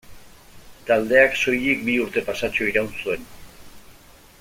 Taldeak 0.87 1.37
soilik 1.43 1.85
bi 1.91 1.99
urte 2.07 2.25
pasatxo 2.31 2.71
iraun 2.73 2.91
zuen. 3.05 3.31